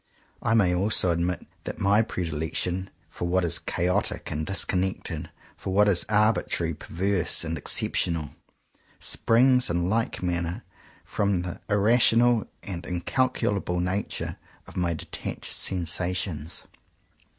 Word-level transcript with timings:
I 0.41 0.55
may 0.55 0.73
also 0.73 1.11
admit 1.11 1.45
that 1.65 1.77
my 1.77 2.01
predilection 2.01 2.89
for 3.07 3.27
what 3.27 3.43
is 3.45 3.59
chaotic 3.59 4.31
and 4.31 4.47
dis 4.47 4.65
connected, 4.65 5.29
for 5.55 5.73
what 5.75 5.87
is 5.87 6.07
arbitrary, 6.09 6.73
perverse, 6.73 7.43
and 7.43 7.55
exceptional, 7.55 8.31
springs 8.99 9.69
in 9.69 9.89
like 9.89 10.23
manner 10.23 10.63
from 11.05 11.43
the 11.43 11.61
irrational 11.69 12.47
and 12.63 12.83
incalculable 12.83 13.79
nature 13.79 14.37
of 14.65 14.75
my 14.75 14.95
detached 14.95 15.53
sensations. 15.53 16.65